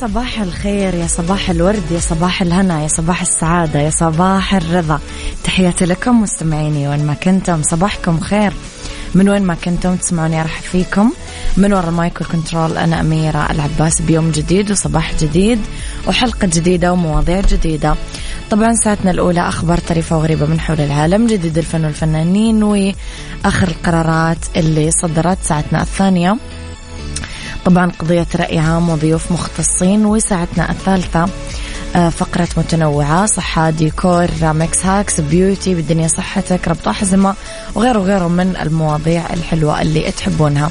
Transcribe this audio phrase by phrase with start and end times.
[0.00, 5.00] صباح الخير يا صباح الورد يا صباح الهنا يا صباح السعادة يا صباح الرضا.
[5.44, 8.52] تحياتي لكم مستمعيني وين ما كنتم صباحكم خير.
[9.14, 11.12] من وين ما كنتم تسمعوني أرحب فيكم.
[11.56, 15.58] من وراء ال mic وال control أنا أميرة العباس بيوم جديد وصباح جديد
[16.06, 17.94] وحلقة جديدة ومواضيع جديدة.
[18.50, 24.90] طبعا ساعتنا الأولى أخبار طريفة وغريبة من حول العالم جديد الفن والفنانين وآخر القرارات اللي
[24.90, 26.36] صدرت ساعتنا الثانية.
[27.64, 31.28] طبعا قضية رأي عام وضيوف مختصين وساعتنا الثالثة.
[31.94, 37.34] فقرة متنوعة صحة ديكور mix hacks beauty بالدنيا صحتك ربط أحزمة
[37.74, 40.70] وغيره وغيره من المواضيع الحلوة اللي تحبونها.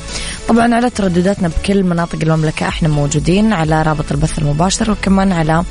[0.50, 5.64] طبعا على تردداتنا بكل مناطق المملكة إحنا موجودين على رابط البث المباشر وكمان على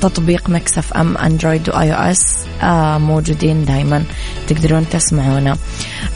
[0.00, 2.22] تطبيق Mix FM Android و iOS
[2.62, 4.04] آه موجودين دايما.
[4.48, 5.56] تقدرون تسمعونا.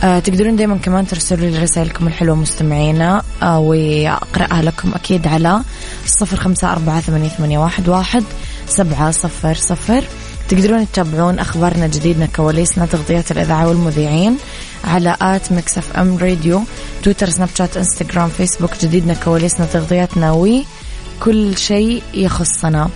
[0.03, 5.61] آه تقدرون دايما كمان ترسلوا لي رسائلكم الحلوة مستمعينا آه وأقرأها لكم أكيد على
[6.07, 8.25] صفر خمسة أربعة ثمانية واحد.
[8.69, 10.05] سبعة صفر صفر.
[10.49, 14.37] تقدرون تتابعون أخبارنا جديدنا كواليسنا تغطيات الإذاعة والمذيعين
[14.85, 16.63] على at Mix FM Radio
[17.03, 18.71] تويتر سناب شات إنستغرام فيسبوك.
[18.83, 22.89] جديدنا كواليسنا تغطياتنا وكل شيء يخصنا.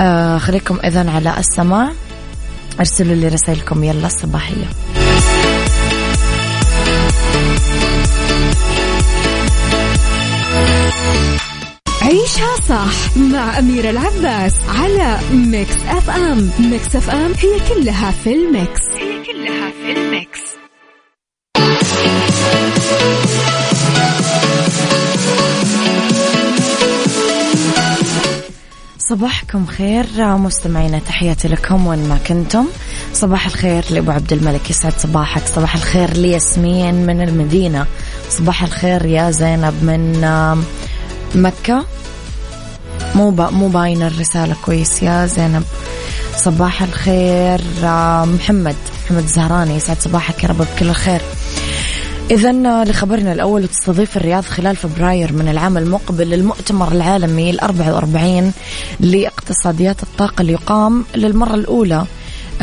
[0.00, 1.92] آه خليكم إذا على السماع.
[2.80, 3.84] أرسلوا لي رسائلكم.
[3.84, 4.66] يلا الصباحيه
[12.12, 18.80] عيشها صح مع أميرة العباس على Mix FM Mix FM هي كلها في ال mix.
[18.94, 20.40] هي كلها في ال mix.
[28.98, 32.66] صباحكم خير مستمعينا تحياتي لكم وين ما كنتم.
[33.14, 35.46] صباح الخير لأبو عبد الملك يسعد صباحك.
[35.46, 37.86] صباح الخير لياسمين من المدينة.
[38.30, 40.24] صباح الخير يا زينب من
[41.34, 41.84] مكة.
[43.14, 45.64] مو مو باينة الرسالة كويس يا زينب.
[46.36, 47.60] صباح الخير
[48.24, 48.76] محمد.
[49.04, 51.20] محمد الزهراني يسعد صباحك يا رب بكل الخير.
[52.30, 58.52] إذا لخبرنا الأول تستضيف الرياض خلال فبراير من العام المقبل المؤتمر العالمي ال 44
[59.00, 62.04] لاقتصاديات الطاقة اللي يقام للمرة الأولى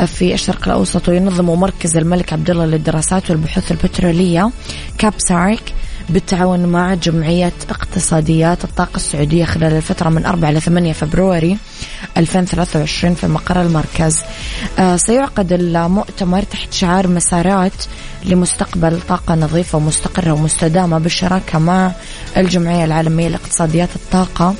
[0.06, 4.52] في الشرق الأوسط وينظمه مركز الملك عبد الله للدراسات والبحوث البترولية
[4.98, 5.74] كابسارك
[6.10, 11.58] بالتعاون مع جمعية اقتصاديات الطاقة السعودية خلال الفترة من 4 ل 8 فبراير
[12.18, 14.24] 2023 في مقر المركز.
[14.80, 17.84] آه سيعقد المؤتمر تحت شعار مسارات
[18.26, 21.92] لمستقبل طاقة نظيفة ومستقرة ومستدامة بالشراكة مع
[22.38, 24.56] الجمعية العالمية لاقتصاديات الطاقة.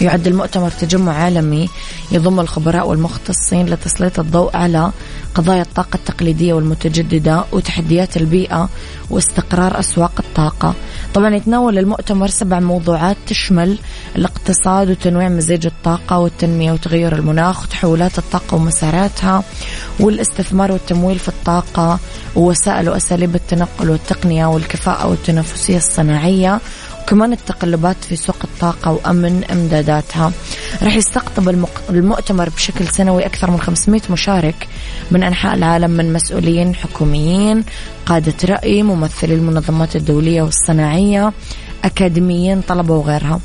[0.00, 1.68] يعد المؤتمر تجمع عالمي
[2.12, 4.90] يضم الخبراء والمختصين لتسليط الضوء على
[5.34, 8.68] قضايا الطاقة التقليدية والمتجددة وتحديات البيئة
[9.10, 10.74] واستقرار أسواق الطاقة.
[11.14, 13.78] طبعا يتناول المؤتمر سبع موضوعات تشمل
[14.16, 19.42] الاقتصاد وتنويع مزيج الطاقة والتنمية وتغير المناخ وتحولات الطاقة ومساراتها
[20.00, 21.98] والاستثمار والتمويل في الطاقة
[22.36, 26.60] ووسائل وأساليب التنقل والتقنية والكفاءة والتنافسية الصناعية
[27.04, 30.32] وكمان التقلبات في سوق الطاقة وأمن إمداداتها.
[30.82, 31.48] راح يستقطب
[31.90, 34.68] المؤتمر بشكل سنوي أكثر من 500 مشارك
[35.10, 37.64] من أنحاء العالم من مسؤولين حكوميين
[38.06, 41.32] قادة رأي ممثلي المنظمات الدولية والصناعية
[41.84, 43.40] أكاديميين طلبة وغيرها.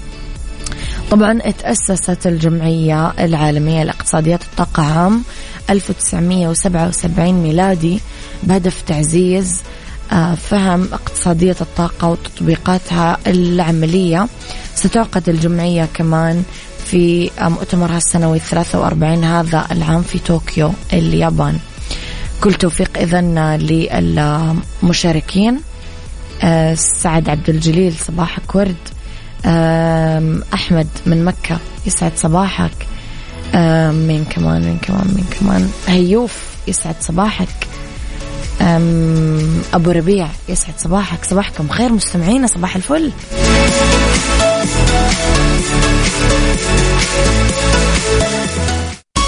[1.11, 5.23] طبعا تأسست الجمعية العالمية لاقتصاديات الطاقة عام
[5.69, 7.99] 1977 ميلادي
[8.43, 9.61] بهدف تعزيز
[10.35, 14.27] فهم اقتصادية الطاقة وتطبيقاتها العملية.
[14.75, 16.43] ستعقد الجمعية كمان
[16.85, 21.59] في مؤتمرها السنوي الثلاثة وأربعين هذا العام في طوكيو اليابان.
[22.41, 23.21] كل توفيق إذا
[24.81, 25.59] للمشاركين.
[26.43, 28.75] آه، سعد عبد الجليل صباحك ورد.
[30.53, 32.87] أحمد من مكة يسعد صباحك.
[33.91, 37.68] مين كمان مين كمان مين كمان؟ هيوف يسعد صباحك.
[39.73, 41.25] أبو ربيع يسعد صباحك.
[41.25, 43.11] صباحكم خير مستمعينا صباح الفل.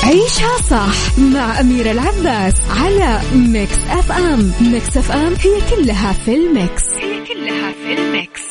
[0.03, 4.51] عيشها صح مع أميرة العباس على Mix FM.
[4.61, 6.83] Mix FM هي كلها في ال mix.
[7.01, 8.50] هي كلها في ال mix.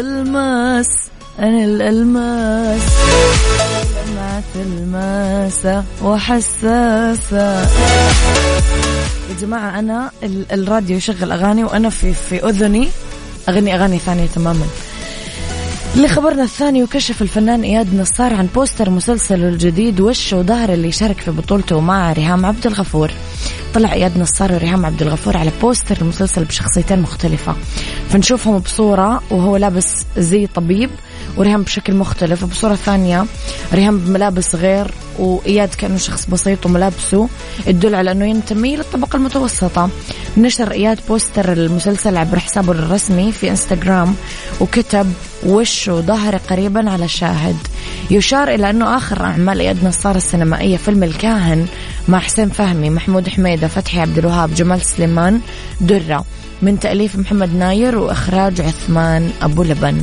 [0.00, 0.86] الماس
[1.38, 2.82] أنا الألماس.
[4.08, 7.60] لمعت الماسة وحساسة.
[9.30, 10.10] يا جماعة أنا
[10.52, 12.88] الراديو يشغل أغاني وأنا في في أذني
[13.48, 14.66] أغني أغاني ثانية تماما.
[15.96, 21.30] لخبرنا الثاني وكشف الفنان إياد نصار عن بوستر مسلسله الجديد وش وضهر اللي شارك في
[21.30, 23.10] بطولته مع ريهام عبد الغفور.
[23.74, 27.54] طلع إياد نصار وريهام عبد الغفور على بوستر المسلسل بشخصيتين مختلفة.
[28.08, 30.90] فنشوفهم بصورة وهو لابس زي طبيب
[31.38, 32.42] وريهام بشكل مختلف.
[32.42, 33.24] وبصورة ثانية
[33.74, 37.28] ريهام بملابس غير وإياد كأنه شخص بسيط وملابسه.
[37.66, 39.90] تدل على أنه ينتمي للطبقة المتوسطة.
[40.36, 44.14] نشر إياد بوستر المسلسل عبر حسابه الرسمي في إنستغرام
[44.60, 45.12] وكتب
[45.46, 47.56] وش وظهري قريبا على شاهد.
[48.10, 51.66] يشار إلى أنه آخر أعمال إياد نصار السينمائية فيلم الكاهن
[52.08, 55.40] مع حسين فهمي محمود حميدة فتحي عبد الوهاب جمال سليمان
[55.80, 56.24] درة
[56.62, 60.02] من تأليف محمد ناير وإخراج عثمان أبو لبن.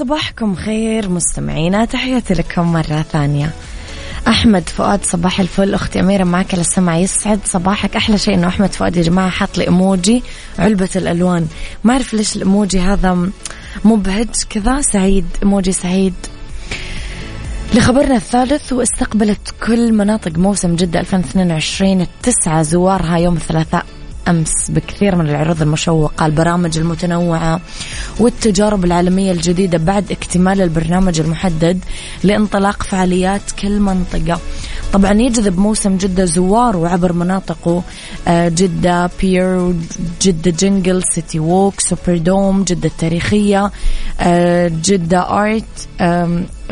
[0.00, 3.50] صباحكم خير مستمعينا تحياتي لكم مرة ثانية.
[4.28, 5.74] أحمد فؤاد صباح الفل.
[5.74, 7.96] أختي أميرة معك السمع يسعد صباحك.
[7.96, 10.22] أحلى شيء إنه أحمد فؤاد يا جماعة حاط لي إيموجي
[10.58, 11.46] علبة الألوان.
[11.84, 13.30] ما أعرف ليش الإيموجي هذا
[13.84, 16.14] مبهج كذا سعيد إيموجي سعيد.
[17.74, 23.86] لخبرنا الثالث واستقبلت كل مناطق موسم جدة 2022 التسعة زوارها يوم الثلاثاء.
[24.28, 27.60] أمس بكثير من العروض المشوقة البرامج المتنوعة
[28.20, 31.78] والتجارب العالمية الجديدة بعد اكتمال البرنامج المحدد
[32.24, 34.40] لانطلاق فعاليات كل منطقة.
[34.92, 37.82] طبعا يجذب موسم جدة زوار وعبر مناطقه
[38.28, 39.74] آه، جدة Pier
[40.22, 43.70] جدة Jungle City Walk Super Dome جدة التاريخية
[44.20, 45.88] آه، جدة Art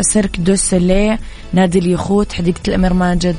[0.01, 1.19] سيرك دو سوليه
[1.53, 3.37] نادي اليخوت حديقة الأمير ماجد.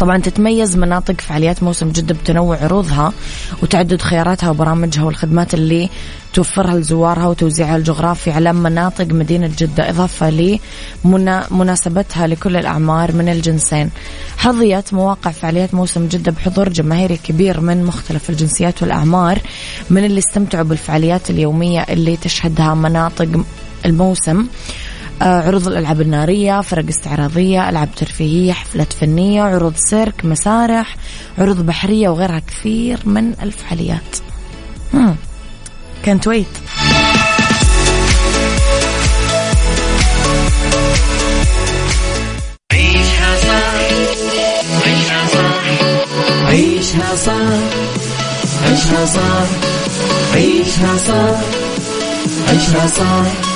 [0.00, 3.12] طبعا تتميز مناطق فعاليات موسم جدة بتنوع عروضها
[3.62, 5.88] وتعدد خياراتها وبرامجها والخدمات اللي
[6.32, 9.90] توفرها لزوارها وتوزيعها الجغرافي على مناطق مدينة جدة.
[9.90, 10.58] إضافة
[11.04, 13.90] لمناسبتها لكل الأعمار من الجنسين.
[14.36, 19.38] حظيت مواقع فعاليات موسم جدة بحضور جماهيري كبير من مختلف الجنسيات والأعمار
[19.90, 23.28] من اللي استمتعوا بالفعاليات اليومية اللي تشهدها مناطق
[23.86, 24.46] الموسم.
[25.20, 30.96] عروض الألعاب النارية فرق استعراضية ألعاب ترفيهية حفلات فنية عروض سيرك مسارح
[31.38, 34.16] عروض بحرية وغيرها كثير من الفعاليات.
[36.02, 36.46] كانت ويت
[42.72, 43.76] عيشها صح.
[44.86, 45.64] عيشها صح.
[46.46, 47.32] عيشها صح.
[48.64, 49.46] عيشها صح.
[50.34, 51.40] عيشها صح.
[52.48, 53.55] عيشها صح.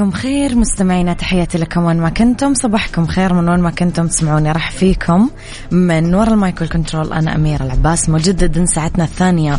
[0.00, 0.56] صباحكم خير.
[0.56, 2.54] مستمعينا تحياتي لكم وين ما كنتم.
[2.54, 4.52] صباحكم خير من وين ما كنتم تسمعوني.
[4.52, 5.30] راح فيكم
[5.70, 9.58] من وراء المايكل كنترول أنا أميرة العباس مجددا ساعتنا الثانية.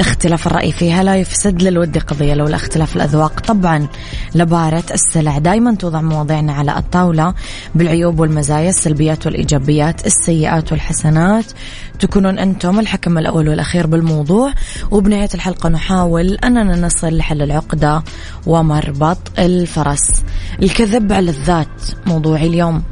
[0.00, 3.40] اختلاف الرأي فيها لا يفسد للود قضية لولا اختلاف الأذواق.
[3.40, 3.86] طبعا
[4.34, 5.38] لبارة السلع.
[5.38, 7.34] دائما توضع مواضيعنا على الطاولة
[7.74, 11.44] بالعيوب والمزايا السلبيات والإيجابيات السيئات والحسنات.
[11.98, 14.52] تكونون أنتم الحكم الأول والأخير بالموضوع.
[14.90, 18.02] وبنهاية الحلقة نحاول أننا نصل لحل العقدة
[18.46, 19.18] ومربط
[19.90, 20.22] الفرس.
[20.62, 22.82] الكذب على الذات موضوعي اليوم.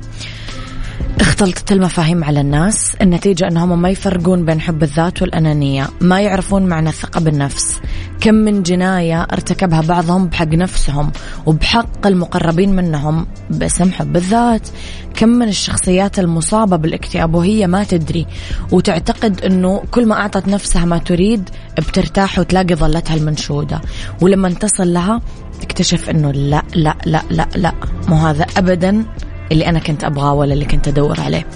[1.20, 2.94] اختلطت المفاهيم على الناس.
[3.02, 5.88] النتيجة أنهم ما يفرقون بين حب الذات والأنانية.
[6.00, 7.80] ما يعرفون معنى الثقة بالنفس.
[8.20, 11.12] كم من جناية ارتكبها بعضهم بحق نفسهم
[11.46, 14.68] وبحق المقربين منهم باسم حب الذات.
[15.14, 18.26] كم من الشخصيات المصابة بالاكتئاب وهي ما تدري
[18.72, 23.80] وتعتقد أنه كل ما أعطت نفسها ما تريد بترتاح وتلاقي ظلتها المنشودة.
[24.20, 25.20] ولما تصل لها
[25.60, 27.72] تكتشف أنه لا لا لا لا لا
[28.08, 29.04] مو هذا أبدا
[29.52, 31.46] اللي أنا كنت أبغاه ولا اللي كنت أدور عليه.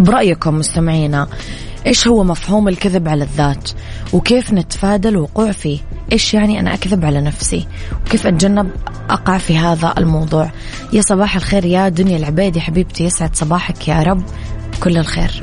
[0.00, 1.28] برأيكم مستمعينا
[1.86, 3.70] إيش هو مفهوم الكذب على الذات؟
[4.12, 5.78] وكيف نتفادى الوقوع فيه؟
[6.12, 7.66] إيش يعني أنا أكذب على نفسي؟
[8.06, 8.70] وكيف أتجنب
[9.10, 10.50] أقع في هذا الموضوع؟
[10.92, 14.22] يا صباح الخير يا دنيا العبيدي حبيبتي يسعد صباحك يا رب.
[14.82, 15.42] كل الخير.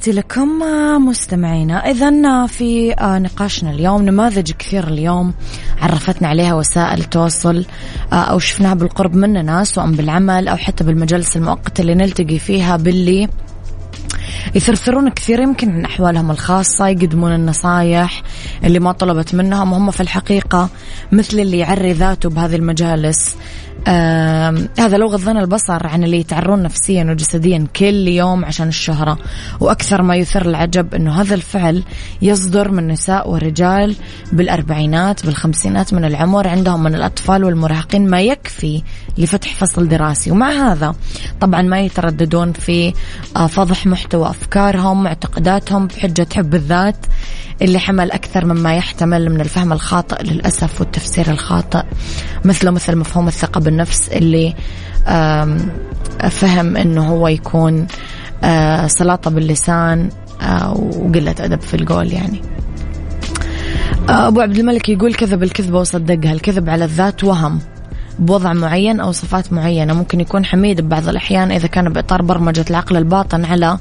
[0.00, 0.58] تحياتي لكم
[1.06, 1.90] مستمعينا.
[1.90, 5.34] إذا في نقاشنا اليوم نماذج كثير اليوم
[5.82, 7.64] عرفتنا عليها وسائل التواصل
[8.12, 13.28] أو شفناها بالقرب مننا سواء بالعمل أو حتى بالمجالس المؤقتة اللي نلتقي فيها باللي
[14.54, 15.40] يثرثرون كثير.
[15.40, 18.22] يمكن عن أحوالهم الخاصة يقدمون النصايح
[18.64, 20.68] اللي ما طلبت منهم وهم في الحقيقة
[21.12, 23.36] مثل اللي يعري ذاته بهذه المجالس.
[24.78, 29.18] هذا لو غضنا البصر عن اللي يتعرون نفسيا وجسديا كل يوم عشان الشهرة.
[29.60, 31.82] وأكثر ما يثير العجب أنه هذا الفعل
[32.22, 33.96] يصدر من نساء ورجال
[34.32, 38.82] بالأربعينات بالخمسينات من العمر عندهم من الأطفال والمراهقين ما يكفي
[39.18, 40.30] لفتح فصل دراسي.
[40.30, 40.94] ومع هذا
[41.40, 42.92] طبعا ما يترددون في
[43.36, 47.06] آه، فضح محتوى أفكارهم معتقداتهم بحجة حب الذات
[47.62, 51.82] اللي حمل أكثر مما يحتمل من الفهم الخاطئ للأسف والتفسير الخاطئ.
[52.44, 54.54] مثله مثل مفهوم الثقة بالنفس اللي
[56.30, 57.86] فهم أنه هو يكون
[58.86, 60.08] سلاطة باللسان
[60.72, 62.42] وقلة أدب في القول يعني.
[64.08, 67.60] أبو عبد الملك يقول كذب الكذبة وصدقها الكذب على الذات وهم.
[68.20, 69.94] بوضع معين أو صفات معينة.
[69.94, 73.78] ممكن يكون حميد ببعض الأحيان إذا كان بإطار برمجة العقل الباطن على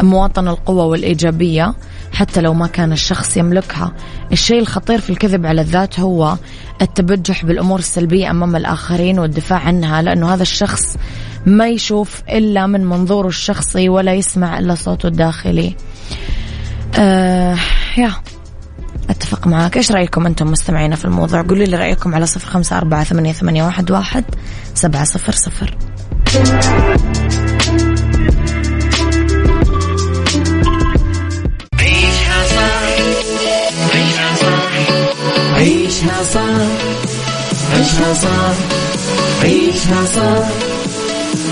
[0.00, 1.74] مواطن القوة والإيجابية
[2.12, 3.92] حتى لو ما كان الشخص يملكها.
[4.32, 6.36] الشيء الخطير في الكذب على الذات هو
[6.82, 10.96] التبجح بالأمور السلبية أمام الآخرين والدفاع عنها لأنه هذا الشخص
[11.46, 15.76] ما يشوف إلا من منظوره الشخصي ولا يسمع إلا صوته الداخلي.
[16.98, 17.56] آه
[17.98, 18.12] يا.
[19.10, 19.76] أتفق معاك.
[19.76, 23.64] إيش رأيكم أنتم مستمعينا في الموضوع؟ قولوا لي رأيكم على صفر خمسة أربعة ثمانية, ثمانية
[23.64, 24.24] واحد, واحد
[24.74, 25.76] سبعة صفر صفر.
[31.78, 32.82] عيشها صح
[33.94, 34.72] عيشها صح
[35.54, 36.66] عيشها صح
[37.74, 38.54] عيشها صح
[39.42, 40.48] عيشها صح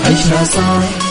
[0.05, 1.10] عيشها صح.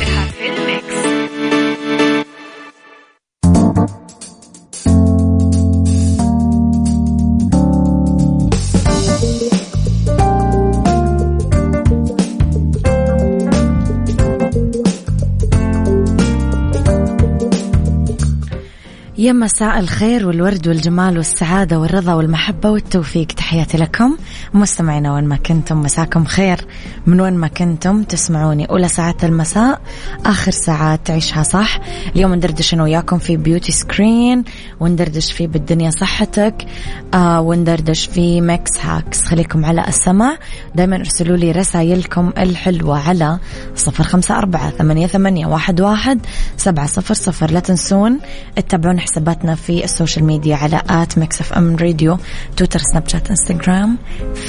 [19.21, 23.27] يا مساء الخير والورد والجمال والسعادة والرضا والمحبة والتوفيق.
[23.27, 24.17] تحياتي لكم
[24.53, 26.65] مستمعينا وين ما كنتم مساكم خير.
[27.05, 28.65] من وين ما كنتم تسمعوني.
[28.65, 29.81] أولى ساعات المساء
[30.25, 31.79] آخر ساعات عيشها صح.
[32.15, 34.43] اليوم ندردش أنا وياكم في beauty screen
[34.79, 36.65] وندردش في بالدنيا صحتك
[37.13, 40.37] آه وندردش في mix hacks خليكم على السمع.
[40.75, 43.39] دايما ارسلوا لي رسائلكم الحلوة على
[43.75, 46.19] صفر خمسة أربعة ثمانية, ثمانية واحد, واحد
[46.57, 47.51] سبعة صفر صفر.
[47.51, 48.19] لا تنسون
[48.55, 52.17] تتابعون حساباتنا في السوشيال ميديا على at Mix FM Radio
[52.57, 53.97] تويتر سناب شات إنستغرام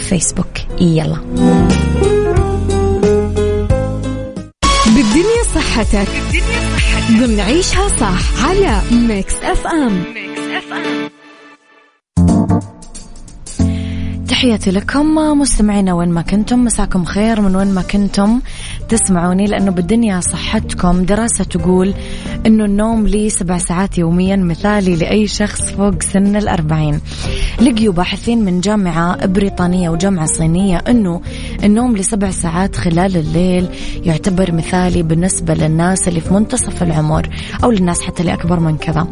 [0.09, 0.81] فيسبوك.
[0.81, 1.17] يلا.
[4.87, 6.09] بالدنيا صحتك.
[6.09, 7.09] بالدنيا صحتك.
[7.11, 10.05] ضمن عيشها صح على Mix FM.
[10.15, 11.22] Mix FM.
[14.33, 18.41] تحياتي لكم مستمعينا وين ما كنتم مساكم خير من وين ما كنتم.
[18.89, 21.95] تسمعوني لأنه بالدنيا صحتكم دراسة تقول
[22.47, 27.01] أنه النوم لي سبع ساعات يوميا مثالي لأي شخص فوق سن الأربعين.
[27.61, 31.21] لقيوا باحثين من جامعة بريطانية وجامعة صينية أنه
[31.65, 33.69] النوم لسبع ساعات خلال الليل
[34.05, 37.29] يعتبر مثالي بالنسبة للناس اللي في منتصف العمر
[37.65, 39.07] أو للناس حتى اللي أكبر من كذا.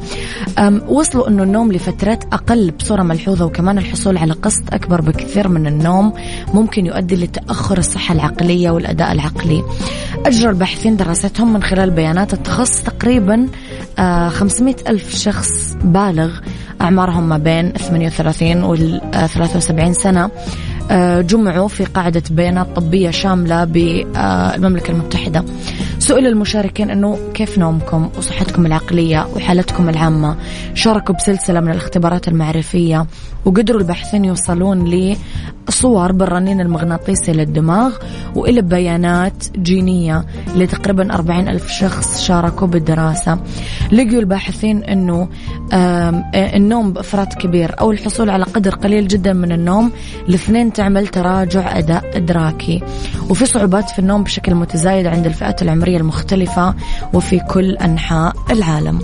[0.89, 6.13] وصلوا أنه النوم لفترات أقل بصورة ملحوظة وكمان الحصول على قسط أكبر بكثير من النوم
[6.55, 9.63] ممكن يؤدي لتأخر الصحة العقلية والأداء العقلي.
[10.27, 13.47] أجرى الباحثين دراستهم من خلال بيانات التخصص تقريبا
[14.29, 16.31] 500 آه، ألف شخص بالغ
[16.81, 20.31] أعمارهم ما بين 38 وال 73 سنة.
[21.21, 25.45] جمعوا في قاعدة بيانات طبية شاملة بالمملكة المتحدة.
[25.99, 30.37] سئل المشاركين أنه كيف نومكم وصحتكم العقلية وحالتكم العامة؟
[30.75, 33.07] شاركوا بسلسلة من الاختبارات المعرفية
[33.45, 34.85] وقدروا الباحثين يوصلون
[35.69, 37.97] لصور بالرنين المغناطيسي للدماغ
[38.37, 40.25] وإلى بيانات جينية
[40.57, 43.39] لتقريبا 40 ألف شخص شاركوا بالدراسة
[43.93, 45.29] لقوا الباحثين أنه
[46.35, 49.93] النوم بإفراط كبير أو الحصول على قدر قليل جدا من النوم
[50.29, 52.83] الاثنين تعمل تراجع أداء إدراكي
[53.31, 56.75] وفي صعوبات في النوم بشكل متزايد عند الفئات العمرية المختلفة
[57.15, 58.99] وفي كل أنحاء العالم.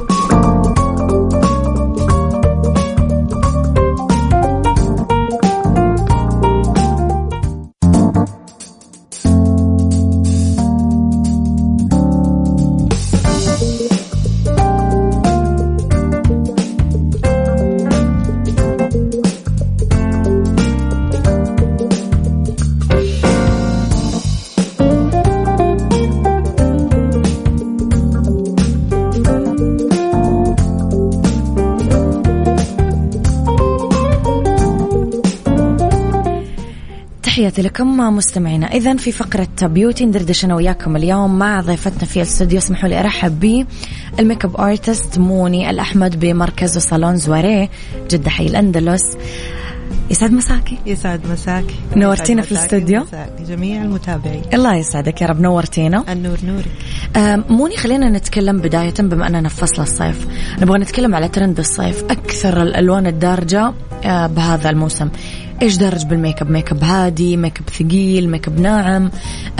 [37.96, 42.58] لكم مستمعينا إذا في فقرة beauty ندردش أنا وياكم اليوم مع ضيفتنا في الاستوديو.
[42.58, 43.66] اسمحوا لي أرحب
[44.16, 47.70] بال makeup artist موني الأحمد بمركز صالون زواريه
[48.10, 49.16] جدة حي الأندلس.
[50.10, 50.78] يسعد مساكي.
[50.86, 51.74] يسعد مساكي.
[51.96, 53.06] نورتينا في الاستوديو.
[53.48, 54.42] جميع المتابعين.
[54.54, 55.40] الله يسعدك يا رب.
[55.40, 56.04] نورتينا.
[56.12, 57.50] النور نورك.
[57.50, 60.26] موني خلينا نتكلم بداية بما أننا في فصل الصيف.
[60.62, 63.72] نبغى نتكلم على ترند الصيف أكثر الألوان الدارجة
[64.04, 65.08] آه، بهذا الموسم.
[65.62, 69.10] إيش درج بال makeup makeup هادي ميك اب ثقيل ميك اب ناعم.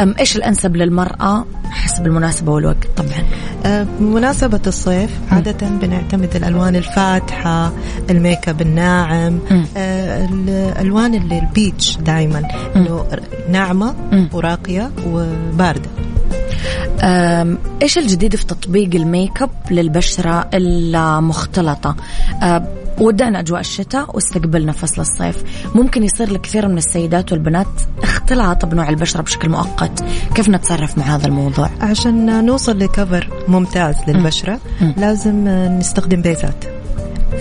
[0.01, 3.25] أم إيش الأنسب للمرأة حسب المناسبة والوقت؟ طبعا.
[3.67, 7.73] أه، بمناسبة الصيف عادة بنعتمد الألوان الفاتحة
[8.11, 9.39] الميك اب الناعم
[9.77, 12.43] أه، الألوان اللي ال peach دائما
[12.77, 13.07] إنه
[13.51, 13.95] ناعمة
[14.33, 15.91] وراقية وباردة.
[17.83, 21.97] إيش الجديد في تطبيق الميك اب للبشرة المختلطة؟
[23.01, 27.67] ودعنا أجواء الشتاء واستقبلنا فصل الصيف ممكن يصير لكثير من السيدات والبنات
[28.03, 30.05] اختلاط بنوع البشرة بشكل مؤقت.
[30.35, 34.95] كيف نتصرف مع هذا الموضوع؟ عشان نوصل ل cover ممتاز للبشرة مم.
[34.97, 36.76] لازم نستخدم base ات.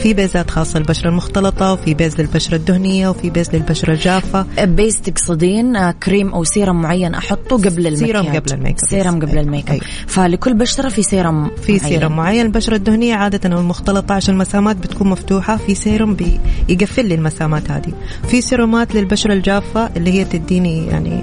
[0.06, 5.02] في base ات خاصة للبشرة المختلطة وفي base للبشرة الدهنية وفي base للبشرة الجافة base
[5.02, 8.90] تقصدين آه، كريم أو سيرم معين أحطه قبل المكياج سيرم قبل ال makeup.
[8.90, 9.38] serum قبل.
[9.38, 9.80] الميك أب.
[10.08, 11.90] فلكل بشرة في سيرم في معين.
[11.90, 16.40] سيرم معين البشرة الدهنية عادة أو المختلطة عشان المسامات بتكون مفتوحة في سيرم بي
[16.70, 17.94] يقفل لي المسامات هذه
[18.28, 21.22] في سيرومات للبشرة الجافة اللي هي تديني يعني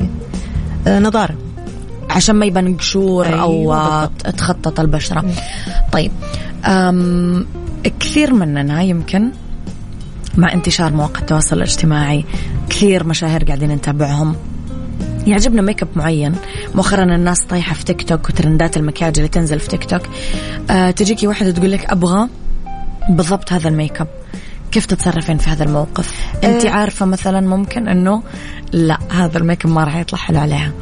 [0.86, 1.34] آه، نضارة
[2.10, 4.36] عشان ما يبان قشور أيوة أو آه، بالضبط.
[4.36, 5.24] تخطط البشرة
[5.92, 6.12] طيب
[6.64, 7.46] أم
[8.00, 9.30] كثير مننا يمكن
[10.36, 12.24] مع انتشار مواقع التواصل الاجتماعي
[12.70, 14.36] كثير مشاهير قاعدين نتابعهم.
[15.26, 16.34] يعجبنا ميك اب معين.
[16.74, 20.02] مؤخرا الناس طايحة في تيك توك وترندات المكياج اللي تنزل في تيك توك
[20.70, 22.28] أه تجيكي واحدة تقول لك أبغى
[23.08, 24.08] بالضبط هذا الميك اب
[24.72, 28.22] كيف تتصرفين في هذا الموقف؟ انت أه عارفة مثلا ممكن إنه
[28.72, 30.72] لا هذا الميك اب ما راح يطلع حلو عليها.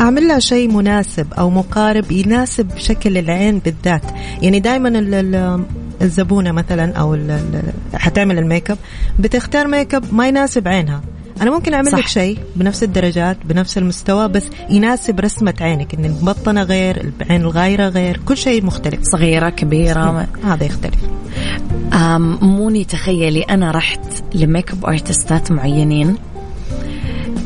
[0.00, 4.02] أعمل لها شيء مناسب أو مقارب يناسب شكل العين بالذات.
[4.42, 4.88] يعني دائما
[6.00, 8.78] ال- ال- الزبونة مثلا ال- حتعمل الميك اب
[9.18, 11.00] بتختار ميك اب ما يناسب عينها.
[11.42, 11.98] أنا ممكن أعمل صح.
[11.98, 17.88] لك شيء بنفس الدرجات بنفس المستوى بس يناسب رسمة عينك إن المبطنة غير العين الغايرة
[17.88, 19.00] غير كل شيء مختلف.
[19.02, 20.26] صغيرة كبيرة.
[20.44, 20.98] هذا يختلف.
[22.42, 24.00] موني تخيلي أنا رحت
[24.34, 26.16] ل makeup artist ات معينين.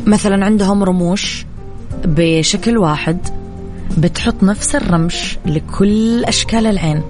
[0.07, 1.47] مثلا عندهم رموش
[2.05, 3.19] بشكل واحد
[3.99, 7.03] بتحط نفس الرمش لكل أشكال العين.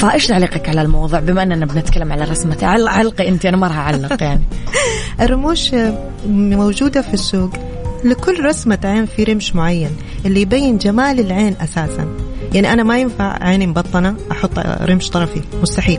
[0.00, 2.26] فايش تعليقك على الموضوع؟ بما إننا بنتكلم على
[2.62, 4.42] عل- علقي أنت أنا ما راح أعلق يعني.
[5.20, 5.70] الرموش
[6.26, 7.50] موجودة في السوق
[8.04, 9.90] لكل رسمة عين في رمش معين
[10.26, 12.08] اللي يبين جمال العين أساسا.
[12.54, 15.98] يعني أنا ما ينفع عيني مبطنة أحط رمش طرفي مستحيل.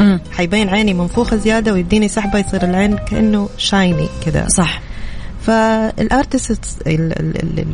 [0.00, 4.46] أمم، حيبين عيني منفوخة زيادة ويديني سحبة يصير العين كأنه شايني كذا.
[4.48, 4.80] صح.
[5.46, 7.64] فالأرتست اللي.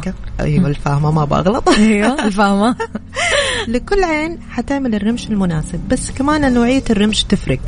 [0.00, 1.68] تفكر- أيوه الفاهمة ما بغلط.
[1.68, 2.76] أيوه فاهمة
[3.68, 5.80] لكل عين حتعمل الرمش المناسب.
[5.88, 7.60] بس كمان نوعية الرمش تفرق.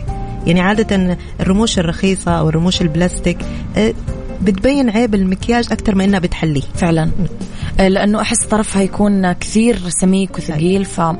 [0.47, 3.39] يعني عادة الرموش الرخيصة أو الرموش البلاستيك
[3.77, 3.95] آه،
[4.43, 6.63] بتبين عيب المكياج أكثر ما إنها بتحليه.
[6.75, 7.11] فعلا.
[7.79, 11.19] لأنه أحس طرفها يكون كثير سميك وثقيل فيلفت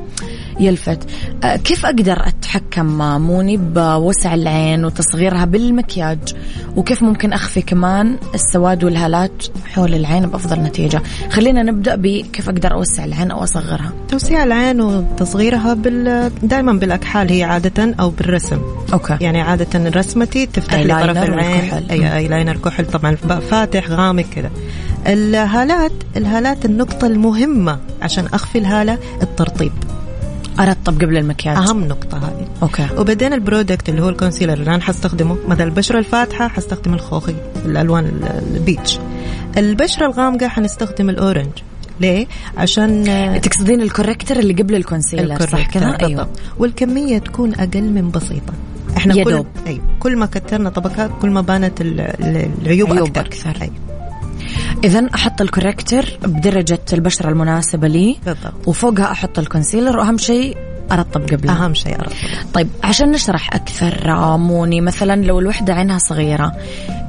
[1.43, 6.35] أه، كيف أقدر أتحكم آه، موني بوسع العين وتصغيرها بالمكياج؟
[6.75, 13.05] وكيف ممكن أخفي كمان السواد والهالات حول العين بأفضل نتيجة؟ خلينا نبدأ بكيف أقدر أوسع
[13.05, 13.93] العين أو أصغرها.
[14.07, 16.31] توسيع العين وتصغيرها بال...
[16.43, 18.61] دائما بالأكحال هي عادة أو بالرسم.
[18.93, 19.17] أوكي.
[19.21, 21.31] يعني عادة رسمتي تفتح لي طرف العين.
[21.31, 21.83] والكحل.
[21.83, 21.89] مم.
[21.91, 24.51] أي ايلاينر كحل طبعا فاتح غامق كذا.
[25.07, 29.71] الهالات الهالات النقطة المهمة عشان أخفي الهالة الترطيب.
[30.59, 31.57] ارطب قبل المكياج.
[31.57, 32.47] أهم نقطة هذه.
[32.63, 32.87] أوكي.
[32.97, 35.37] وبعدين ال product اللي هو ال concealer اللي أنا حستخدمه.
[35.47, 38.99] مثلا البشرة الفاتحة حستخدم الخوخي الألوان ال- ال peach.
[39.57, 41.49] البشرة الغامقة حنستخدم ال orange
[42.01, 43.03] ليه؟ عشان
[43.41, 45.97] تقصدين ال corrector اللي قبل ال concealer صح كذا.
[46.01, 46.27] أيوه.
[46.59, 48.53] والكمية تكون أقل من بسيطة.
[48.97, 49.43] إحنا يا كل.
[49.67, 49.81] أيوة.
[49.99, 53.61] كل ما كترنا طبقات كل ما بانت ال- ال- العيوب عيوب أكثر, أكثر.
[53.61, 53.73] أيوة.
[54.85, 58.17] اذا أحط ال corrector بدرجة البشرة المناسبة لي.
[58.25, 58.67] بالضبط.
[58.67, 60.57] وفوقها أحط ال concealer وأهم شيء
[60.91, 61.65] أرطب قبلها.
[61.65, 62.13] أهم شيء أرطب.
[62.53, 66.51] طيب عشان نشرح أكثر موني مثلا لو الوحدة عينها صغيرة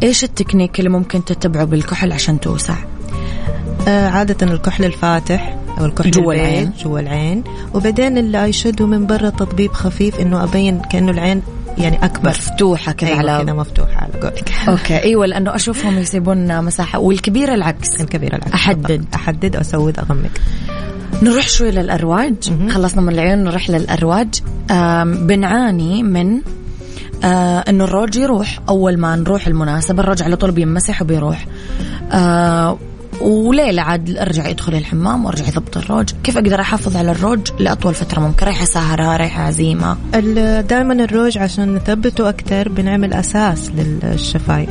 [0.03, 2.77] إيش التكنيك اللي ممكن تتبعه بالكحل عشان توسع؟
[3.89, 6.73] آه عادة الكحل الفاتح أو الكحل جوا العين.
[6.85, 7.45] جوا العين.
[7.75, 11.43] وبعدين ال eye shadow من برا تطبيق خفيف إنه أبين كأنه العين
[11.79, 12.29] يعني أكبر.
[12.29, 15.03] مفتوحة كذا أيوة على كذا مفتوحة على قولك أوكي.
[15.03, 16.99] أيوه لأنه أشوفهم يسيبون مساحة.
[16.99, 18.01] والكبيرة العكس.
[18.01, 18.53] الكبيرة العكس.
[18.55, 18.87] أحدد.
[18.87, 19.15] بالضبط.
[19.15, 20.31] أحدد أسود أغمق.
[21.23, 22.51] نروح شوي للأرواج.
[22.51, 22.69] مهم.
[22.69, 24.29] خلصنا من العيون نروح للأرواج.
[25.27, 26.41] بنعاني من
[27.25, 28.59] آه إنه الروج يروح.
[28.69, 31.47] أول ما نروح المناسبة الروج على طول بينمسح وبيروح.
[32.13, 32.79] آه
[33.21, 36.11] وليلة عاد ارجع يدخل الحمام وارجع يضبط الروج.
[36.25, 39.97] كيف أقدر أحافظ على الروج لأطول فترة ممكن؟ رايحة سهرة رايحة عزيمة.
[40.61, 44.71] دائما الروج عشان نثبته أكثر بنعمل أساس للشفايف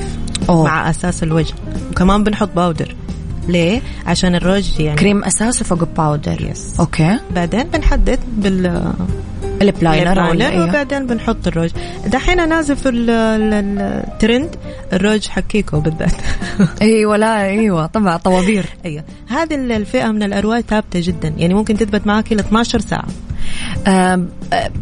[0.50, 0.64] أوه.
[0.64, 1.54] مع أساس الوجه.
[1.92, 2.96] وكمان بنحط powder
[3.48, 6.80] ليه؟ عشان الروج يعني كريم أساس وفوق powder yes.
[6.80, 7.20] أوكي.
[7.36, 8.94] بعدين بنحدد بال
[9.62, 11.70] ال lip liner ولا ال liner إيه؟ وبعدين بنحط الروج.
[12.08, 12.40] دحين
[12.90, 13.10] ال-
[13.80, 14.56] الترند
[14.94, 16.16] الروج حكيكو بالذات.
[16.82, 18.66] إيوه لا إيوه طبعا طوابير.
[18.86, 19.04] أيوه.
[19.28, 23.06] هذه الفئة من الارواج ثابتة جدا يعني ممكن تثبت معك ل 12 ساعة.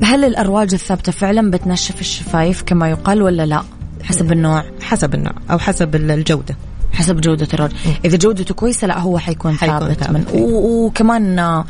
[0.04, 3.62] هل الأرواج الثابتة فعلا بتنشف الشفايف كما يقال ولا لا؟
[4.04, 4.64] حسب النوع.
[4.82, 6.56] حسب النوع أو حسب الجودة.
[6.94, 7.72] حسب جودة الروج
[8.06, 10.44] إذا جودته كويسة لا هو حيكون, حيكون ثابت, ثابت، من إيه.
[10.44, 11.64] وكمان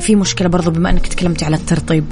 [0.00, 2.04] في مشكلة برضو بما أنك تكلمتي على الترطيب.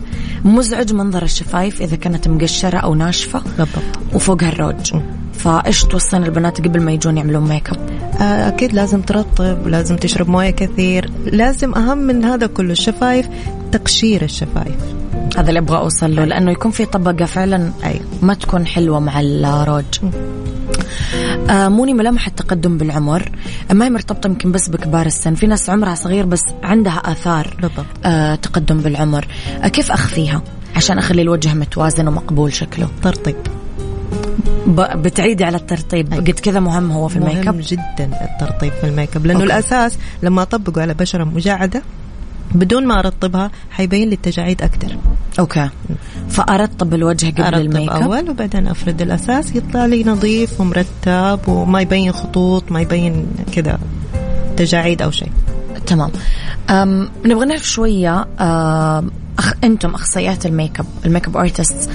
[0.45, 3.83] مزعج منظر الشفايف إذا كانت مقشرة أو ناشفة بالضبط.
[4.15, 4.93] وفوقها الروج.
[5.35, 10.29] فإيش توصين البنات قبل ما يجون يعملون make up آه، أكيد لازم ترطب لازم تشرب
[10.29, 11.11] موية كثير.
[11.25, 13.29] لازم أهم من هذا كله الشفايف
[13.73, 14.77] تقشير الشفايف.
[15.37, 18.01] هذا اللي أبغى أوصل له لأنه يكون في طبقة فعلا أيوة.
[18.23, 19.85] ما تكون حلوة مع الروج.
[21.51, 23.33] موني ملامح التقدم بالعمر.
[23.73, 25.35] ما هي مرتبطة يمكن بس بكبار السن.
[25.35, 27.87] في ناس عمرها صغير بس عندها آثار بالضبط.
[28.05, 29.27] آه تقدم بالعمر.
[29.63, 30.43] آه كيف أخفيها؟
[30.77, 32.89] عشان أخلي الوجه متوازن ومقبول شكله.
[33.03, 33.37] ترطيب.
[34.77, 36.15] بتعيدي على الترطيب.
[36.15, 39.27] قد كذا مهم هو في ال make مهم up جدا الترطيب في ال make up
[39.27, 39.53] لأنه أوكي.
[39.53, 41.83] الأساس لما أطبقه على بشرة مجعده
[42.55, 44.97] بدون ما أرطبها حيبين لي التجاعيد أكثر.
[45.39, 45.69] أوكي.
[46.29, 51.41] فأرطب الوجه قبل أرطب ال make up؟ أول وبعدين أفرد الأساس يطلع لي نظيف ومرتب
[51.49, 53.79] وما يبين خطوط ما يبين كذا
[54.57, 55.33] تجاعيد أو شيء.
[55.87, 56.11] تمام.
[56.71, 59.55] أم نبغى نعرف شوية أم، أخ...
[59.65, 61.91] أنتم أخصائيات ال make up ال make up artist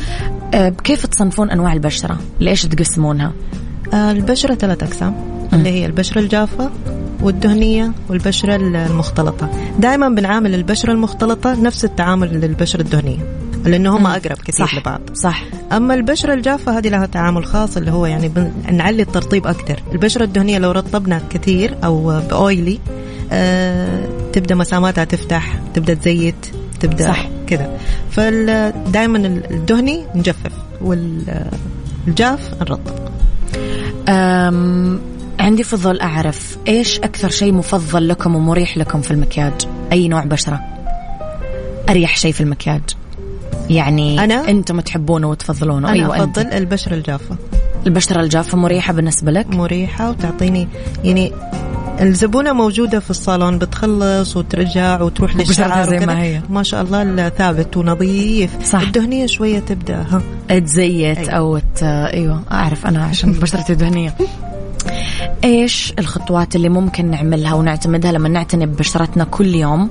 [0.83, 3.33] كيف تصنفون أنواع البشرة؟ ليش تقسمونها؟
[3.93, 5.15] آه، البشرة ثلاث أقسام
[5.53, 6.69] اللي هي البشرة الجافة
[7.21, 9.49] والدهنية والبشرة المختلطة.
[9.79, 13.19] دائما بنعامل البشرة المختلطة نفس التعامل للبشرة الدهنية
[13.65, 15.01] لأنه هم أقرب كثير صح لبعض.
[15.13, 15.43] صح.
[15.71, 19.79] أما البشرة الجافة هذه لها تعامل خاص اللي هو يعني نعلي الترطيب أكثر.
[19.91, 22.79] البشرة الدهنية لو رطبنا كثير أو ب oily
[23.31, 26.47] آه تبدأ مساماتها تفتح تبدأ تزيت
[26.79, 27.29] تبدأ صح.
[27.47, 27.77] كذا.
[28.11, 29.17] فدائما
[29.51, 30.51] الدهني نجفف
[30.81, 32.93] والجاف نرطب.
[35.47, 39.53] عندي فضول أعرف إيش أكثر شيء مفضل لكم ومريح لكم في المكياج
[39.91, 40.61] أي نوع بشرة
[41.89, 42.81] أريح شيء في المكياج
[43.69, 46.37] يعني أنا؟ أنتم تحبونه وتفضلونه أنا أيوة أنت.
[46.37, 47.35] أفضل البشرة الجافة
[47.87, 50.67] البشرة الجافة مريحة بالنسبة لك مريحة وتعطيني
[51.03, 51.31] يعني
[52.01, 56.21] الزبونة موجودة في الصالون بتخلص وترجع وتروح للشعر زي ما.
[56.21, 56.41] هي.
[56.49, 58.81] ما شاء الله ثابت ونظيف صح.
[58.81, 60.21] الدهنية شوية تبدأ ها
[60.59, 61.31] تزيت أيوة.
[61.31, 61.83] أو ت...
[61.83, 64.15] أيوه أعرف أنا عشان بشرتي دهنية
[65.43, 69.89] إيش الخطوات اللي ممكن نعملها ونعتمدها لما نعتني ببشرتنا كل يوم؟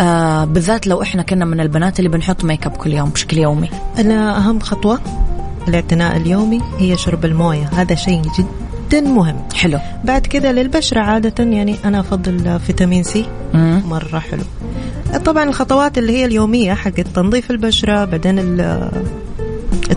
[0.00, 3.70] آه بالذات لو إحنا كنا من البنات اللي بنحط make up كل يوم بشكل يومي.
[3.98, 5.00] أنا أهم خطوة
[5.68, 9.36] الاعتناء اليومي هي شرب الموية هذا شيء جدا مهم.
[9.54, 9.78] حلو.
[10.04, 13.26] بعد كذا للبشرة عادة يعني أنا أفضل فيتامين C.
[13.54, 13.82] مم.
[13.88, 14.42] مرة حلو.
[15.24, 18.38] طبعا الخطوات اللي هي اليومية حقت تنظيف البشرة بعدين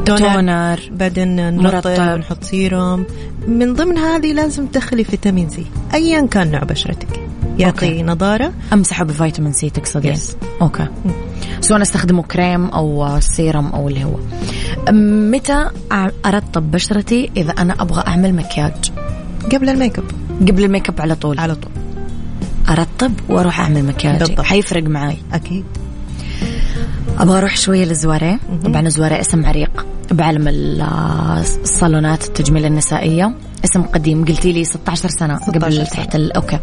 [0.10, 1.36] ال toner toner بعدين.
[1.58, 3.06] نرطب نحط سيروم.
[3.48, 5.66] من ضمن هذه لازم تدخلي فيتامين C.
[5.94, 7.20] أيا كان نوع بشرتك.
[7.58, 8.04] يعطي أوكي.
[8.04, 10.22] نضارة أمسحه بفيتامين C تقصدين؟ Yes.
[10.62, 10.88] أوكي.
[11.62, 14.20] سواء أستخدمه كريم أو سيرم أو اللي هو.
[15.32, 15.70] متى
[16.26, 18.92] أرطب بشرتي إذا أنا أبغى أعمل مكياج؟
[19.52, 20.06] قبل ال make up.
[20.42, 21.40] قبل ال make up على طول.
[21.40, 21.72] على طول.
[22.70, 24.42] أرطب وأروح أعمل بالضبط.
[24.42, 25.66] حيفرق معي أكيد.
[27.20, 29.86] أبغى أروح شوية للزواري طبعا الزواري اسم عريق.
[30.14, 30.82] بعالم ال-
[31.64, 33.36] الصالونات التجميل النسائية.
[33.66, 34.26] اسم قديم.
[34.26, 35.84] قلتي لي 16 سنة 16 قبل سنة.
[35.86, 36.34] تحت ال...
[36.34, 36.60] أوكي.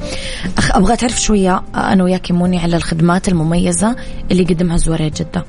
[0.58, 3.96] أخ أبغى تعرف شوية أنا وياك موني على الخدمات المميزة
[4.30, 5.44] اللي يقدمها زواري جدة.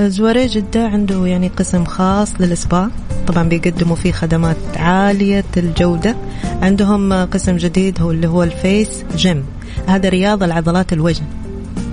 [0.00, 2.90] زواري جدة عنده يعني قسم خاص للإسبا
[3.26, 6.16] طبعا بيقدموا فيه خدمات عالية الجودة.
[6.62, 9.44] عندهم قسم جديد هو اللي هو ال face gym.
[9.86, 11.22] هذا رياضة لعضلات الوجه.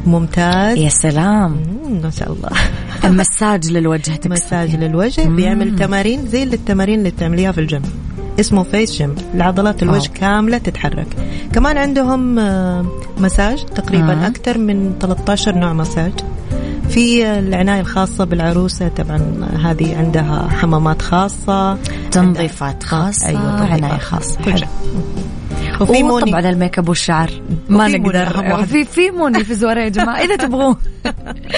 [0.05, 0.77] ممتاز.
[0.77, 1.51] يا سلام.
[1.51, 2.49] مم، ما شاء الله.
[3.21, 4.29] مساج للوجه تقصدي.
[4.29, 5.27] مساج للوجه.
[5.27, 7.81] بيعمل تمارين زي التمارين اللي بتعمليها في الجيم.
[8.39, 10.19] اسمه face gym لعضلات الوجه wow.
[10.19, 11.07] كاملة تتحرك.
[11.53, 12.85] كمان عندهم آه،
[13.17, 14.27] مساج تقريبا آه.
[14.27, 16.11] أكثر من 13 نوع مساج.
[16.89, 21.77] في العناية الخاصة بالعروسة طبعا هذه عندها حمامات خاصة.
[22.11, 24.37] تنظيفات خاصة أيوة، أيوة خاصة.
[24.45, 24.67] كل حلو.
[25.81, 26.31] وفي موني.
[26.31, 27.31] طبعا ال make up والشعر.
[27.69, 28.65] ما نقدر.
[28.65, 30.75] في في موني في زواري يا جماعة إذا تبغون.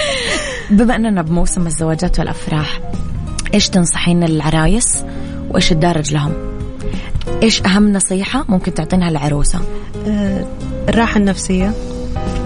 [0.70, 2.80] بما أننا بموسم الزواجات والأفراح
[3.54, 5.04] إيش تنصحين العرايس
[5.50, 6.32] وإيش الدارج لهم؟
[7.42, 9.60] إيش أهم نصيحة ممكن تعطينها العروسة؟
[10.06, 10.46] آه،
[10.88, 11.72] الراحة النفسية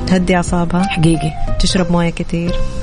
[0.06, 0.82] تهدي أعصابها.
[0.82, 1.32] حقيقي.
[1.60, 2.81] تشرب موية كثير آه،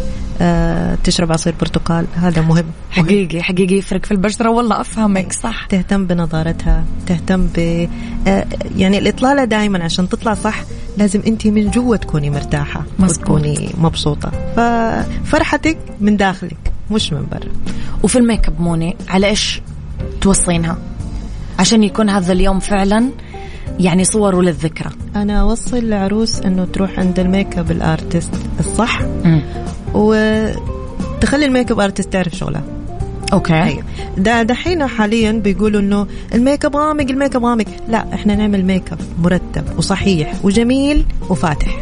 [1.03, 2.05] تشرب عصير برتقال.
[2.15, 2.65] هذا مهم.
[2.91, 5.65] حقيقي حقيقي يفرق في البشرة والله أفهمك صح.
[5.65, 7.87] تهتم بنظارتها تهتم ب
[8.27, 8.45] آه،
[8.77, 10.61] يعني الإطلالة دائما عشان تطلع صح
[10.97, 13.19] لازم أنت من جوا تكوني مرتاحة مظبوط.
[13.19, 14.31] وتكوني مبسوطة.
[14.55, 17.51] ففرحتك من داخلك مش من برا.
[18.03, 19.61] وفي ال make up موني على إيش
[20.21, 20.77] توصينها؟
[21.59, 23.09] عشان يكون هذا اليوم فعلا
[23.79, 29.01] يعني صوره للذكرى أنا أوصي العروس أنه تروح عند ال make up ال artist الصح.
[29.01, 29.41] مم.
[29.93, 32.63] وتخلي ال make up artist تعرف شغلها.
[33.33, 33.63] أوكي.
[33.63, 33.83] أيوه
[34.17, 37.65] ده دحين حاليا بيقولوا إنه ال make up غامق ال make up غامق.
[37.87, 41.77] لا إحنا نعمل make up مرتب وصحيح وجميل وفاتح.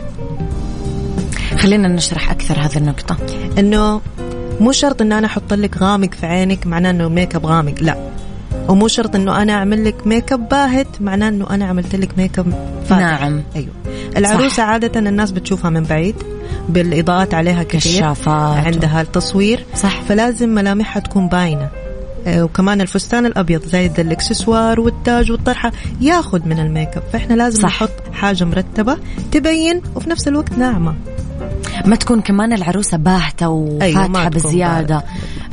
[1.57, 3.17] خلينا نشرح أكثر هذه النقطة.
[3.57, 4.01] إنه
[4.59, 7.97] مو شرط إنه أنا أحط لك غامق في عينك معناه إنه make up غامق لا.
[8.67, 12.39] ومو شرط إنه أنا أعمل لك make up باهت معناه إنه أنا عملت لك make
[12.39, 12.97] up فاتح.
[12.97, 13.43] ناعم.
[13.55, 13.69] أيوه.
[14.17, 14.63] العروسة صح.
[14.63, 16.15] عادة الناس بتشوفها من بعيد.
[16.69, 18.65] بالإضاءات عليها كثير كشافات.
[18.65, 20.01] عندها التصوير صح.
[20.01, 21.69] فلازم ملامحها تكون باينة
[22.27, 27.61] آه، وكمان الفستان الأبيض زايد الإكسسوار والتاج والطرحة ياخذ من ال make up فإحنا لازم
[27.61, 27.67] صح.
[27.67, 28.97] نحط حاجة مرتبة
[29.31, 30.95] تبين وفي نفس الوقت ناعمة
[31.85, 35.03] ما تكون كمان العروسة باهتة وفاتحه أيوة، ما تكون بزيادة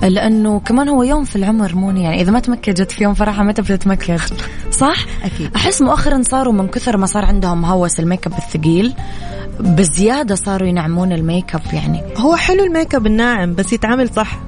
[0.02, 3.62] لأنه كمان هو يوم في العمر موني يعني إذا ما تمكجت في يوم فرحها متى
[3.62, 4.20] بتتمكج
[4.70, 5.50] صح أكيد.
[5.56, 8.94] أحس مؤخرا صاروا من كثر ما صار عندهم هوس ال make up الثقيل
[9.60, 12.00] بزيادة صاروا ينعمون ال make up يعني.
[12.18, 14.38] هو حلو ال make up الناعم بس يتعامل صح.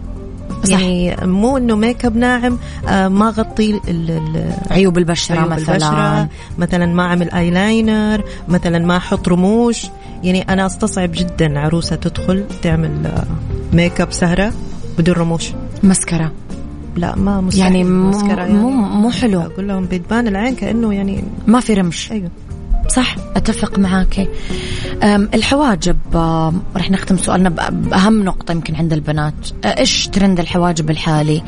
[0.64, 0.70] صح.
[0.70, 5.74] يعني مو إنه make up ناعم آه ما غطي ال- ال- عيوب البشرة عيوب مثلا.
[5.74, 6.28] البشرة.
[6.58, 9.86] مثلا ما اعمل ايلاينر مثلا ما أحط رموش.
[10.22, 13.24] يعني أنا أستصعب جدا عروسة تدخل تعمل آه،
[13.72, 14.52] make up سهرة
[14.98, 15.50] بدون رموش.
[15.82, 16.32] مسكرة.
[16.96, 18.10] لا ما مستحيل يعني مو-
[18.70, 19.40] مو- مو حلو.
[19.40, 22.12] أقول لهم بتبان العين كأنه يعني ما في رمش.
[22.12, 22.30] أيوه.
[22.88, 24.28] صح أتفق معاك
[25.02, 25.96] أم، الحواجب
[26.76, 29.34] رح نختم سؤالنا ب- بأهم نقطة يمكن عند البنات.
[29.64, 31.42] إيش ترند الحواجب الحالي؟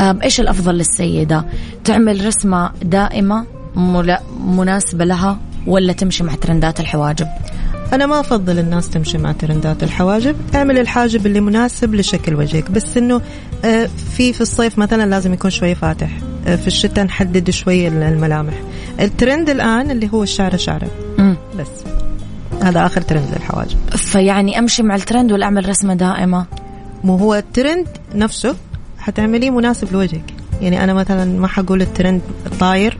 [0.00, 1.44] أم، إيش الأفضل للسيدة؟
[1.84, 3.44] تعمل رسمة دائمة
[3.76, 7.28] ملا- مناسبة لها ولا تمشي مع ترندات الحواجب؟
[7.92, 10.36] أنا ما أفضل الناس تمشي مع ترندات الحواجب.
[10.54, 12.70] أعمل الحاجب اللي مناسب لشكل وجهك.
[12.70, 12.98] بس
[13.64, 16.10] آه، في في الصيف مثلا لازم يكون شوي فاتح.
[16.56, 18.54] في الشتاء نحدد شوي الملامح.
[19.00, 21.36] الترند الآن اللي هو الشعره شعره مم.
[21.58, 21.66] بس.
[22.62, 23.78] هذا آخر ترند للحواجب.
[23.90, 26.46] فيعني أمشي مع الترند ولا أعمل رسمة دائمة؟
[27.04, 28.56] مو هو الترند نفسه
[28.98, 30.34] حتعمليه مناسب لوجهك.
[30.60, 32.20] يعني أنا مثلا ما حقول الترند
[32.60, 32.98] طاير.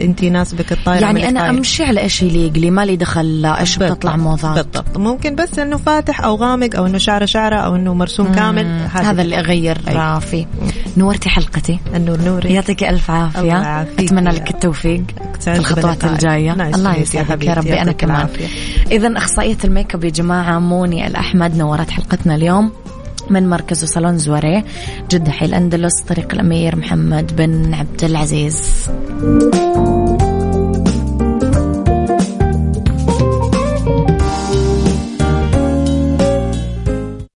[0.00, 1.50] انت يناسبك الطاير يعني أنا طاير.
[1.50, 3.78] أمشي على إيش يليق لي مالي دخل إيش.
[3.78, 7.94] بتطلع موضات بالضبط ممكن بس إنه فاتح أو غامق أو إنه شعره شعره أو إنه
[7.94, 8.88] مرسوم كامل.
[8.92, 10.20] هذا اللي أغير أي.
[10.20, 10.46] فيه
[10.96, 15.02] نورتي حلقتي النور نوري يعطيك ألف عافية أتمنى لك التوفيق
[15.38, 16.04] سعدت الخطوات.
[16.04, 18.28] الجاية الله يسعدك يا ربي أنا كمان.
[18.90, 22.72] اذا أخصائية الميك أب يا جماعة موني الأحمد نورت حلقتنا اليوم
[23.30, 24.64] من مركز وصالون زواريه
[25.10, 28.90] جدة حي الأندلس طريق الأمير محمد بن عبد العزيز.